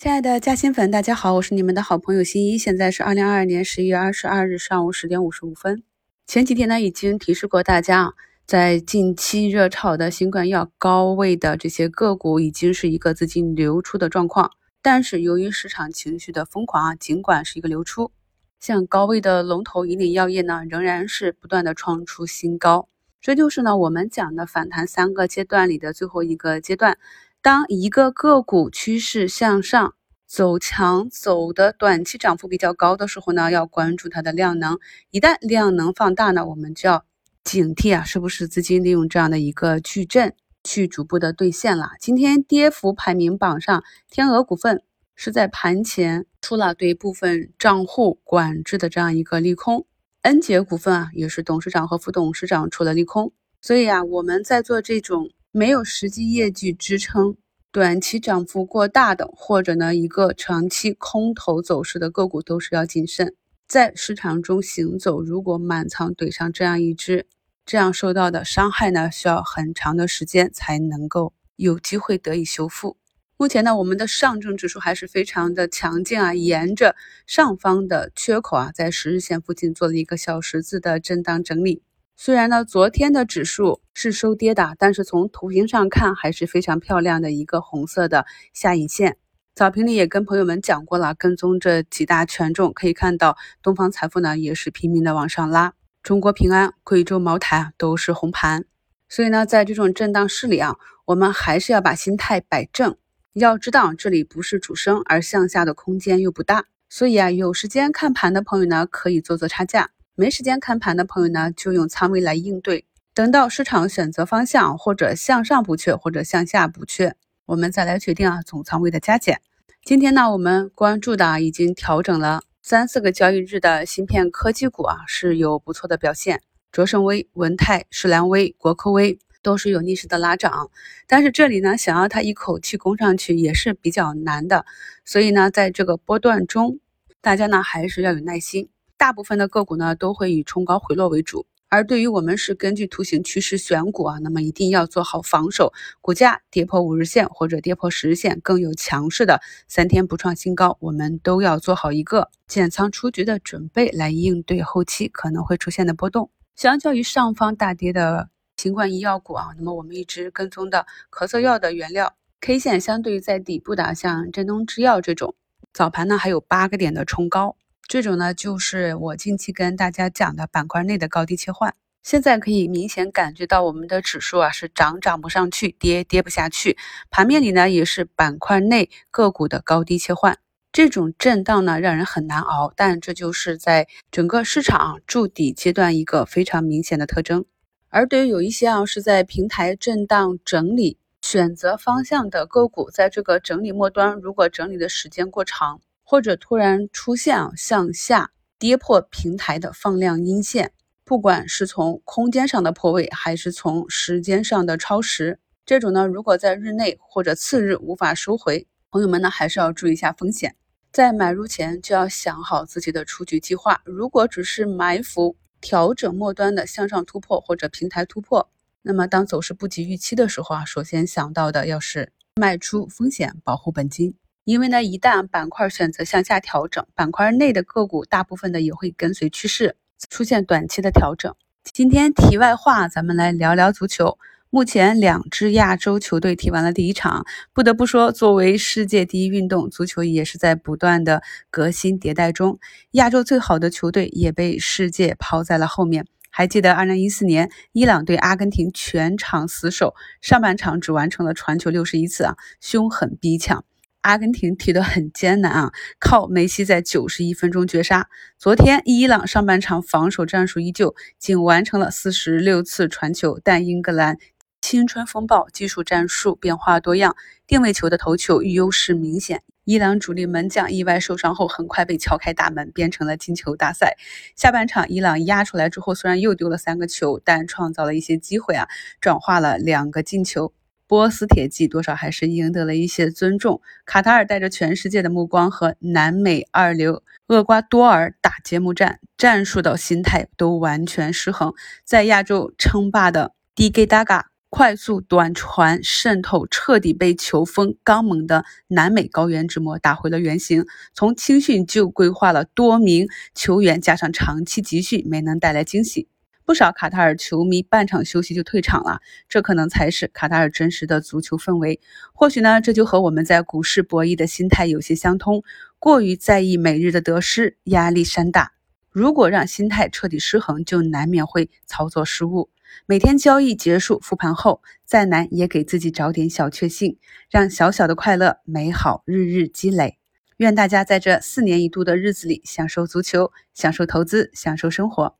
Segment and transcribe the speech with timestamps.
[0.00, 2.56] 亲爱的嘉兴粉，大家好，我是你们的好朋友新一。
[2.56, 5.82] 现在是二零二二年十一月二十二日上午十点五十五分。
[6.26, 8.12] 前几天呢，已经提示过大家啊，
[8.46, 14.50] 在近期热炒的新冠药高位的这些个股，已经是一个资金流出的状况。
[14.80, 18.10] 但是由于市场情绪的疯狂啊，尽管是一个流出，
[18.58, 22.88] 像高位的龙头引领药业呢，仍然是不断的创出新高。
[23.20, 26.96] 这就是呢，我们讲的反弹三个阶段里的最后一个阶段。
[27.42, 29.94] 当一个个股趋势向上
[30.26, 34.78] 走强，走的短期涨幅比较高的时候呢，要关注它的量能。
[35.10, 37.06] 一旦量能放大呢，我们就要
[37.42, 41.92] 警惕啊，是不是资金利用这样的一个矩阵去逐步的兑现了？
[41.98, 44.82] 今天跌幅排名榜上，天鹅股份
[45.16, 49.86] 是在盘前出了对部分账户管制的这样一个利空，
[50.20, 53.32] 恩捷股份啊，也是董事长和副董事长出了利空。
[53.62, 55.30] 所以啊，我们在做这种。
[55.52, 57.36] 没有实际业绩支撑、
[57.72, 63.34] 短期涨幅过大的，或者呢一个长期空头走势的个股，都是要谨慎
[63.66, 65.20] 在市场中行走。
[65.20, 67.26] 如果满仓怼上这样一只，
[67.66, 72.96] 这样受到的伤害呢，需要很长的时间才能够有机会得以修复。
[73.36, 76.94] 目前呢，我们的上证指数还是非常的强劲啊，沿着
[77.26, 81.82] 上方的缺口啊，在十日线附近做了一个小十字的震荡整理。
[82.22, 89.16] 虽然呢，昨天的指数是收跌的，但是从图形上看还是非常漂亮的一个红色的下影线。
[89.54, 98.66] 早评里也跟朋友们讲过了，跟踪这几大权重，可以看到东方财富呢也是拼命的往上拉，中国平安、贵州茅台都是红盘。
[99.08, 100.76] 所以呢，在这种震荡市里啊，
[101.06, 102.98] 我们还是要把心态摆正。
[103.32, 109.92] 要知道这里不是主升，而向下的空间又不大，所以啊，有时间看盘的朋友呢，可以做做差价。
[110.20, 112.84] 没时间看盘的朋友呢，就用仓位来应对。
[113.14, 119.40] 等到市场选择方向，或者向上补缺，或者向下补缺，我们再来决定啊总仓位的加减。
[119.82, 130.70] 今天呢，我们关注的已经调整了三四个交易日的芯片科技股啊是有不错的表现，卓胜微、文泰、世良微、国科微都是有逆势的拉涨。
[131.06, 134.66] 但是这里呢，想要它一口气攻上去也是比较难的，
[135.02, 136.78] 所以呢，在这个波段中，
[137.22, 138.68] 大家呢还是要有耐心。
[139.00, 145.72] 大部分的个股呢都会以冲高回落为主，而对于我们是根据图形趋势选股啊，那么一定要做好防守，
[146.02, 156.30] 股价跌破五日线或者跌破十日线，更有强势的三天不创新高，我们都要做好一个减仓出局的准备，来应对后期可能会出现的波动。
[156.54, 158.28] 相较于上方大跌的
[158.58, 162.12] 新冠医药股啊，那么我们一直跟踪的咳嗽药的原料
[162.42, 165.34] K 线，相对于在底部的像振东制药这种，
[165.72, 167.56] 早盘呢还有八个点的冲高。
[167.90, 171.74] 这种呢，就是我近期跟大家讲的板块内的高低切换。
[172.04, 176.78] 现在可以明显感觉到我们的指数啊是涨涨不上去，跌跌不下去。
[177.10, 180.38] 盘面里呢也是板块内个股的高低切换，
[180.70, 182.72] 这种震荡呢让人很难熬。
[182.76, 187.44] 但这就是在整个市场筑底阶段一个非常明显的特征。
[187.88, 195.80] 而对于有一些啊是在平台震荡整理、选择方向的个股，在这个整理末端，如果整理的时间过长，
[196.10, 200.72] 或者突然出现啊向下跌破平台的放量阴线，
[201.04, 210.56] 不管是从空间上的破位，还是从时间上的超时，这种呢，如果在日内或者次日无法收回，朋友们呢还是要注意一下风险，
[210.90, 213.80] 在买入前就要想好自己的出局计划。
[213.84, 218.50] 如果只是埋伏调整末端的向上突破或者平台突破，
[218.82, 224.19] 那么当走势不及预期的时候啊，首先想到的要是卖出风险，保护本金。
[224.44, 229.76] 因为呢，一旦板块选择向下调整，板块内的个股大部分的也会跟随趋势
[230.08, 231.34] 出现短期的调整。
[231.72, 234.18] 今天题外话，咱们来聊聊足球。
[234.48, 242.58] 目前两支亚洲球队踢完了第一场，不得不说，作为世界第一运动，足球也是在不断的革新迭代中。
[242.92, 246.06] 亚洲最好的球队也被世界抛在了后面。
[246.30, 253.64] 还记得二零一四年伊朗对阿根廷全场死守，上半场只完成了传球六十一次啊，凶狠逼抢。
[254.02, 258.08] 阿根廷踢得很艰难啊，靠梅西在九十一分钟绝杀。
[258.38, 264.16] 昨天伊朗上半场防守战术依旧，仅完成了四十六次传球，但英格兰
[264.62, 267.14] 青春风暴技术战术变化多样，
[267.46, 269.42] 定位球的头球优势明显。
[269.64, 273.96] 伊朗主力门将意外受伤后，很快被敲开大门，变成了进球大赛。
[274.34, 278.66] 下半场伊朗压出来之后，虽然又丢了三个球，但创造了一些机会啊，
[279.00, 280.52] 转化了两个进球。
[280.90, 283.62] 波斯铁骑多少还是赢得了一些尊重。
[283.86, 291.54] 卡塔尔带着全世界的目光和南美二流厄瓜多尔打揭幕战，战术到心态都完全失衡。
[291.84, 293.86] 在亚洲称霸的 D.G.
[293.86, 300.66] 达嘎快速短传渗透，彻底被球风刚猛的南美高原之魔打回了原形。
[300.92, 306.08] 从青训就规划了多名球员，加上长期集训，没能带来惊喜。
[306.50, 308.98] 不少卡塔尔球迷半场休息就退场了，
[309.28, 311.78] 这可能才是卡塔尔真实的足球氛围。
[312.12, 315.44] 或许呢，这就和我们在股市博弈的心态有些相通，
[315.78, 318.50] 过于在意每日的得失，压力山大。
[318.90, 322.50] 如果让心态彻底失衡，就难免会操作失误。
[322.84, 326.98] 每天交易结束复盘后，再难也给自己找点小确幸，
[327.30, 329.98] 让小小的快乐美好日日积累。
[330.38, 335.16] 愿大家在这四年一度的日子里，享受足球，享受投资，享受生活。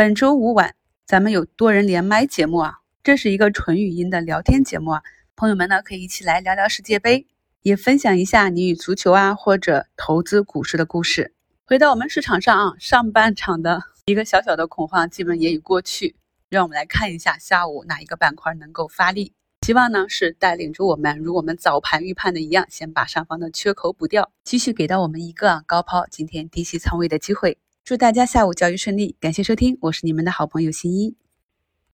[0.00, 5.02] 本周五晚，咱们有多人连麦节目啊，这是一个纯语音的聊天节目啊，
[5.36, 7.26] 朋友们呢可以一起来聊聊世界杯，
[7.60, 11.34] 也分享一下你与足球啊或者投资股市的故事。
[11.66, 16.16] 回到我们市场上啊，上半场的一个小小的恐慌基本也已过去，
[16.48, 19.34] 让我们来看一下下午哪一个板块能够发力。
[19.66, 27.58] 希望呢是带领着我们，如我们早盘预判的一样，先把上方的缺口补掉，继续给到我们一个高抛今天低吸仓位的机会。
[27.84, 31.16] 祝大家下午教育顺利，感谢收听，我是你们的好朋友新一。